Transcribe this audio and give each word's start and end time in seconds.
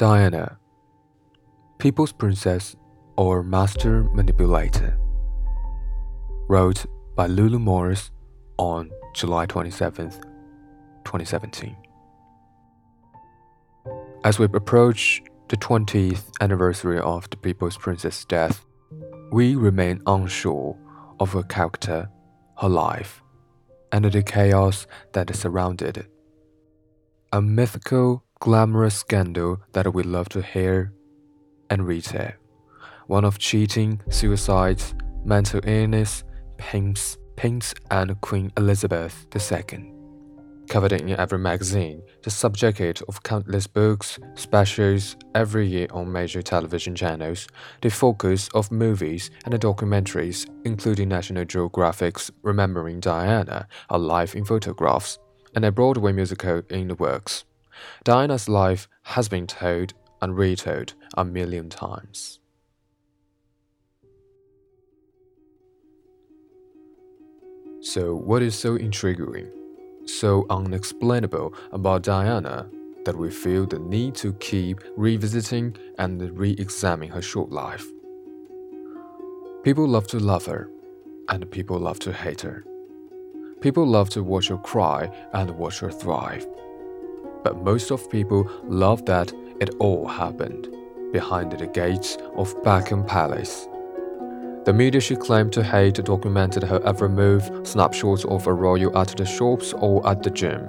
Diana, 0.00 0.56
People's 1.76 2.10
Princess 2.10 2.74
or 3.18 3.42
Master 3.42 4.04
Manipulator. 4.14 4.96
Wrote 6.48 6.86
by 7.16 7.26
Lulu 7.26 7.58
Morris 7.58 8.10
on 8.56 8.90
July 9.14 9.44
27, 9.44 10.08
2017. 11.04 11.76
As 14.24 14.38
we 14.38 14.46
approach 14.46 15.22
the 15.48 15.58
20th 15.58 16.30
anniversary 16.40 16.98
of 16.98 17.28
the 17.28 17.36
People's 17.36 17.76
Princess' 17.76 18.24
death, 18.24 18.64
we 19.30 19.54
remain 19.54 20.00
unsure 20.06 20.78
of 21.20 21.34
her 21.34 21.42
character, 21.42 22.08
her 22.56 22.70
life, 22.70 23.22
and 23.92 24.06
the 24.06 24.22
chaos 24.22 24.86
that 25.12 25.36
surrounded 25.36 25.98
it. 25.98 26.10
A 27.34 27.42
mythical, 27.42 28.24
glamorous 28.40 28.94
scandal 28.94 29.60
that 29.72 29.92
we 29.92 30.02
love 30.02 30.28
to 30.30 30.40
hear 30.40 30.92
and 31.68 31.86
retell. 31.86 32.32
One 33.06 33.24
of 33.24 33.38
cheating, 33.38 34.00
suicides, 34.08 34.94
mental 35.24 35.60
illness, 35.64 36.24
Pimms, 36.56 37.18
pimps, 37.36 37.74
and 37.90 38.18
Queen 38.20 38.50
Elizabeth 38.56 39.26
II 39.34 39.94
covered 40.70 40.92
in 40.92 41.10
every 41.18 41.38
magazine, 41.38 42.00
the 42.22 42.30
subject 42.30 43.02
of 43.08 43.22
countless 43.24 43.66
books, 43.66 44.20
specials 44.36 45.16
every 45.34 45.66
year 45.66 45.88
on 45.90 46.10
major 46.10 46.40
television 46.40 46.94
channels, 46.94 47.48
the 47.82 47.90
focus 47.90 48.48
of 48.54 48.70
movies 48.70 49.32
and 49.44 49.54
documentaries, 49.54 50.48
including 50.64 51.08
National 51.08 51.44
Geographic's 51.44 52.30
Remembering 52.42 53.00
Diana, 53.00 53.66
a 53.88 53.98
life 53.98 54.36
in 54.36 54.44
photographs, 54.44 55.18
and 55.56 55.64
a 55.64 55.72
Broadway 55.72 56.12
musical 56.12 56.62
in 56.70 56.86
the 56.86 56.94
works. 56.94 57.44
Diana's 58.04 58.48
life 58.48 58.88
has 59.02 59.28
been 59.28 59.46
told 59.46 59.94
and 60.20 60.36
retold 60.36 60.94
a 61.16 61.24
million 61.24 61.70
times. 61.70 62.38
So, 67.82 68.14
what 68.14 68.42
is 68.42 68.58
so 68.58 68.76
intriguing? 68.76 69.50
so 70.06 70.46
unexplainable 70.50 71.54
about 71.72 72.02
Diana 72.02 72.68
that 73.04 73.16
we 73.16 73.30
feel 73.30 73.66
the 73.66 73.78
need 73.78 74.14
to 74.16 74.32
keep 74.34 74.80
revisiting 74.96 75.76
and 75.98 76.38
re 76.38 76.54
examining 76.58 77.10
her 77.10 77.22
short 77.22 77.50
life. 77.50 77.86
People 79.62 79.86
love 79.86 80.06
to 80.08 80.18
love 80.18 80.46
her, 80.46 80.70
and 81.28 81.50
people 81.50 81.78
love 81.78 81.98
to 82.00 82.12
hate 82.12 82.40
her. 82.42 82.64
People 83.60 83.86
love 83.86 84.08
to 84.10 84.22
watch 84.22 84.48
her 84.48 84.56
cry 84.58 85.10
and 85.32 85.50
watch 85.50 85.80
her 85.80 85.90
thrive. 85.90 86.46
But 87.42 87.62
most 87.62 87.90
of 87.90 88.10
people 88.10 88.50
love 88.64 89.04
that 89.06 89.32
it 89.60 89.70
all 89.78 90.06
happened 90.06 90.68
behind 91.12 91.52
the 91.52 91.66
gates 91.66 92.16
of 92.36 92.54
Buckingham 92.62 93.06
Palace. 93.06 93.68
The 94.64 94.72
media 94.72 95.00
she 95.00 95.16
claimed 95.16 95.52
to 95.54 95.62
hate 95.62 96.04
documented 96.04 96.62
her 96.64 96.80
every 96.84 97.08
move, 97.08 97.50
snapshots 97.64 98.24
of 98.26 98.46
a 98.46 98.52
royal 98.52 98.96
at 98.96 99.08
the 99.16 99.24
shops 99.24 99.72
or 99.72 100.06
at 100.06 100.22
the 100.22 100.30
gym, 100.30 100.68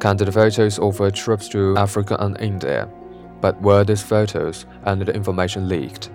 candid 0.00 0.32
photos 0.32 0.78
of 0.78 0.98
her 0.98 1.10
trips 1.10 1.48
to 1.48 1.76
Africa 1.76 2.16
and 2.20 2.40
India. 2.40 2.88
But 3.40 3.60
were 3.60 3.84
these 3.84 4.02
photos 4.02 4.64
and 4.84 5.02
the 5.02 5.12
information 5.12 5.68
leaked? 5.68 6.10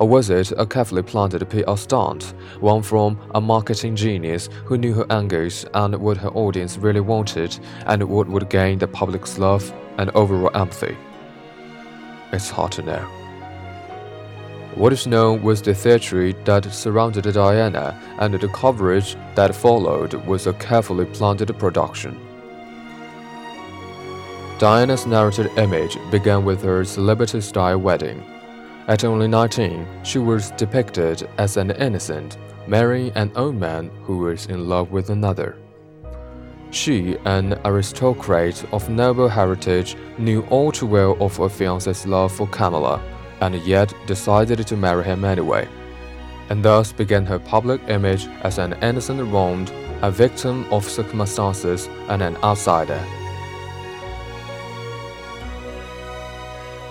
Or 0.00 0.08
was 0.08 0.30
it 0.30 0.50
a 0.56 0.64
carefully 0.64 1.02
planted 1.02 1.46
PR 1.50 1.76
stunt, 1.76 2.32
one 2.60 2.82
from 2.82 3.18
a 3.34 3.40
marketing 3.40 3.96
genius 3.96 4.48
who 4.64 4.78
knew 4.78 4.94
her 4.94 5.06
angles 5.10 5.66
and 5.74 5.94
what 5.96 6.16
her 6.16 6.30
audience 6.30 6.78
really 6.78 7.00
wanted 7.00 7.58
and 7.84 8.02
what 8.04 8.26
would 8.26 8.48
gain 8.48 8.78
the 8.78 8.88
public's 8.88 9.38
love 9.38 9.70
and 9.98 10.08
overall 10.12 10.56
empathy? 10.56 10.96
It's 12.32 12.48
hard 12.48 12.72
to 12.72 12.82
know. 12.82 13.06
What 14.74 14.94
is 14.94 15.06
known 15.06 15.42
was 15.42 15.60
the 15.60 15.74
theatre 15.74 16.32
that 16.32 16.72
surrounded 16.72 17.24
Diana, 17.34 18.00
and 18.20 18.32
the 18.32 18.48
coverage 18.48 19.16
that 19.34 19.54
followed 19.54 20.14
was 20.14 20.46
a 20.46 20.54
carefully 20.54 21.04
planned 21.04 21.46
production. 21.58 22.18
Diana's 24.58 25.06
narrated 25.06 25.50
image 25.58 25.98
began 26.10 26.46
with 26.46 26.62
her 26.62 26.86
celebrity 26.86 27.42
style 27.42 27.78
wedding. 27.78 28.24
At 28.90 29.04
only 29.04 29.28
19, 29.28 29.86
she 30.02 30.18
was 30.18 30.50
depicted 30.50 31.28
as 31.38 31.56
an 31.56 31.70
innocent, 31.70 32.38
marrying 32.66 33.12
an 33.14 33.30
old 33.36 33.54
man 33.54 33.88
who 34.02 34.18
was 34.18 34.46
in 34.46 34.68
love 34.68 34.90
with 34.90 35.10
another. 35.10 35.56
She, 36.72 37.16
an 37.24 37.56
aristocrat 37.64 38.64
of 38.72 38.90
noble 38.90 39.28
heritage, 39.28 39.96
knew 40.18 40.42
all 40.50 40.72
too 40.72 40.86
well 40.86 41.16
of 41.20 41.36
her 41.36 41.48
fiance's 41.48 42.04
love 42.04 42.32
for 42.32 42.48
Camilla 42.48 43.00
and 43.40 43.54
yet 43.62 43.94
decided 44.08 44.66
to 44.66 44.76
marry 44.76 45.04
him 45.04 45.24
anyway, 45.24 45.68
and 46.48 46.60
thus 46.60 46.90
began 46.90 47.24
her 47.26 47.38
public 47.38 47.80
image 47.88 48.26
as 48.42 48.58
an 48.58 48.72
innocent 48.82 49.22
wronged, 49.32 49.70
a 50.02 50.10
victim 50.10 50.66
of 50.72 50.84
circumstances, 50.84 51.88
and 52.08 52.22
an 52.22 52.36
outsider. 52.38 52.98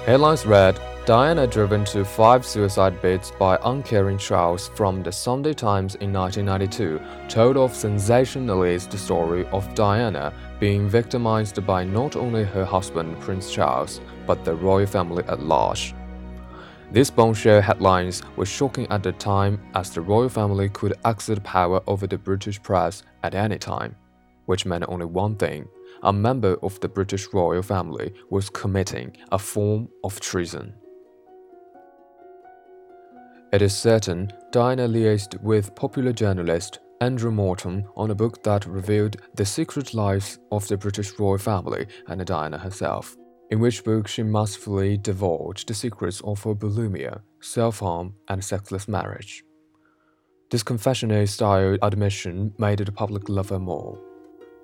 Headlines 0.06 0.46
read 0.46 0.80
Diana 1.09 1.47
driven 1.47 1.84
to 1.86 2.06
five 2.06 2.46
suicide 2.46 3.02
bids 3.02 3.31
by 3.31 3.58
uncaring 3.64 4.20
Charles 4.20 4.68
from 4.75 5.02
the 5.02 5.12
Sunday 5.12 5.56
Times 5.56 5.96
in 5.96 6.14
1992 6.14 7.02
told 7.28 7.58
of 7.58 7.75
sensationalist 7.75 8.96
story 8.96 9.48
of 9.48 9.74
Diana 9.74 10.31
being 10.59 10.88
victimized 10.88 11.66
by 11.66 11.84
not 11.84 12.16
only 12.16 12.44
her 12.44 12.64
husband 12.64 13.19
Prince 13.22 13.52
Charles, 13.52 14.02
but 14.28 14.46
the 14.46 14.53
royal 14.53 14.86
family 14.86 15.24
at 15.24 15.42
large. 15.42 15.96
These 16.92 17.09
bombshell 17.09 17.62
headlines 17.62 18.22
were 18.36 18.46
shocking 18.46 18.86
at 18.92 19.02
the 19.02 19.14
time 19.14 19.59
as 19.74 19.90
the 19.90 20.02
royal 20.02 20.30
family 20.30 20.69
could 20.69 20.94
exert 21.06 21.44
power 21.44 21.81
over 21.88 22.06
the 22.06 22.19
British 22.19 22.62
press 22.62 23.02
at 23.24 23.34
any 23.34 23.58
time, 23.58 23.96
which 24.46 24.68
meant 24.68 24.86
only 24.88 25.08
one 25.08 25.38
thing 25.38 25.69
a 26.03 26.14
member 26.14 26.56
of 26.62 26.80
the 26.81 26.88
British 26.88 27.34
royal 27.34 27.64
family 27.64 28.14
was 28.30 28.52
committing 28.52 29.18
a 29.31 29.40
form 29.40 29.90
of 30.03 30.19
treason. 30.19 30.72
It 33.52 33.64
is 33.64 33.76
certain 33.76 34.32
Diana 34.52 34.88
liaised 34.88 35.42
with 35.42 35.74
popular 35.74 36.14
journalist 36.14 36.80
Andrew 37.02 37.32
Morton 37.32 37.88
on 37.96 38.12
a 38.12 38.16
book 38.16 38.44
that 38.44 38.68
revealed 38.68 39.18
the 39.34 39.46
secret 39.46 39.96
lives 39.96 40.38
of 40.52 40.68
the 40.68 40.78
British 40.78 41.18
royal 41.18 41.40
family 41.40 41.88
and 42.08 42.24
Diana 42.26 42.60
herself 42.60 43.18
in 43.50 43.60
which 43.60 43.84
book 43.84 44.08
she 44.08 44.22
masterfully 44.22 44.98
divulged 44.98 45.68
the 45.68 45.74
secrets 45.74 46.22
of 46.22 46.44
her 46.44 46.54
bulimia, 46.54 47.22
self 47.42 47.80
harm, 47.80 48.14
and 48.28 48.44
sexless 48.44 48.88
marriage. 48.88 49.44
This 50.52 50.62
confessional 50.62 51.26
style 51.26 51.78
admission 51.81 52.54
made 52.60 52.80
the 52.80 52.92
public 52.92 53.30
love 53.30 53.50
her 53.50 53.60
more. 53.60 54.00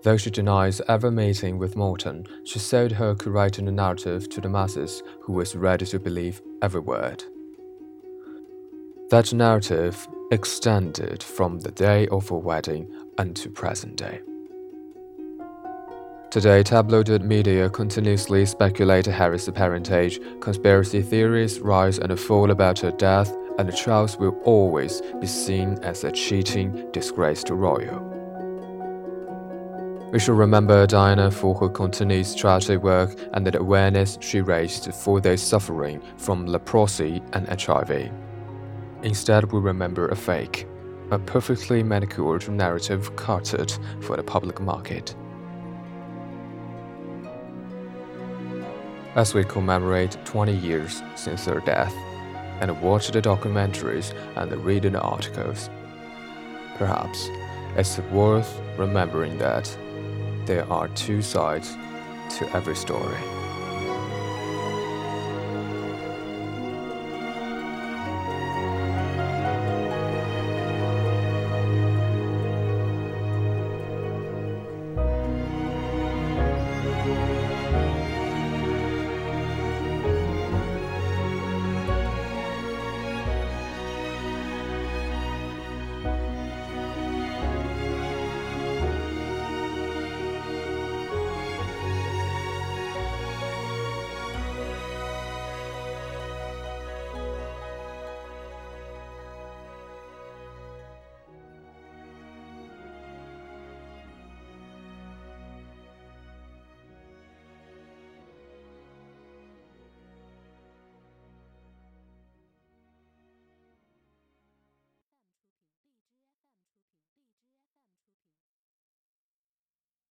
Though 0.03 0.17
she 0.17 0.29
denies 0.29 0.81
ever 0.87 1.09
meeting 1.09 1.57
with 1.57 1.75
Morton, 1.75 2.27
she 2.43 2.59
sold 2.59 2.91
her 2.91 3.15
curated 3.15 3.63
narrative 3.73 4.29
to 4.29 4.41
the 4.41 4.49
masses 4.49 5.01
who 5.21 5.33
was 5.33 5.55
ready 5.55 5.87
to 5.87 5.99
believe 5.99 6.43
every 6.61 6.81
word. 6.81 7.23
That 9.11 9.31
narrative 9.33 10.07
extended 10.31 11.21
from 11.21 11.59
the 11.59 11.69
day 11.69 12.07
of 12.07 12.27
her 12.29 12.37
wedding 12.37 12.91
unto 13.19 13.51
present 13.51 13.97
day. 13.97 14.19
Today, 16.31 16.63
tabloid 16.63 17.21
media 17.21 17.69
continuously 17.69 18.47
speculate 18.47 19.05
Harry's 19.05 19.47
parentage, 19.51 20.19
conspiracy 20.41 21.03
theories 21.03 21.59
rise 21.59 21.99
and 21.99 22.19
fall 22.19 22.49
about 22.49 22.79
her 22.79 22.89
death, 22.89 23.31
and 23.59 23.73
Charles 23.75 24.17
will 24.17 24.35
always 24.43 25.03
be 25.21 25.27
seen 25.27 25.77
as 25.83 26.03
a 26.03 26.11
cheating, 26.11 26.89
disgraced 26.91 27.51
royal. 27.51 27.99
We 30.11 30.17
should 30.17 30.35
remember 30.35 30.87
Diana 30.87 31.29
for 31.29 31.53
her 31.55 31.69
continuous 31.69 32.33
charity 32.33 32.77
work 32.77 33.15
and 33.33 33.45
the 33.45 33.59
awareness 33.59 34.17
she 34.19 34.41
raised 34.41 34.91
for 34.95 35.21
those 35.21 35.43
suffering 35.43 36.01
from 36.17 36.47
leprosy 36.47 37.21
and 37.33 37.47
HIV. 37.47 38.11
Instead, 39.05 39.51
we 39.53 39.59
remember 39.59 40.09
a 40.09 40.15
fake, 40.15 40.67
a 41.11 41.19
perfectly 41.19 41.81
manicured 41.81 42.49
narrative 42.49 43.15
carted 43.15 43.71
for 44.01 44.17
the 44.17 44.23
public 44.23 44.59
market. 44.59 45.15
as 49.15 49.33
we 49.33 49.45
commemorate 49.45 50.17
20 50.25 50.53
years 50.53 51.01
since 51.15 51.45
her 51.45 51.61
death 51.61 51.93
and 52.59 52.81
watch 52.81 53.07
the 53.11 53.21
documentaries 53.21 54.13
and 54.35 54.51
read 54.65 54.83
the 54.83 54.99
articles. 54.99 55.69
Perhaps 56.77 57.29
it's 57.77 57.97
worth 58.11 58.61
remembering 58.77 59.37
that 59.37 59.65
there 60.45 60.69
are 60.69 60.89
two 60.89 61.21
sides 61.21 61.77
to 62.37 62.49
every 62.53 62.75
story. 62.75 63.44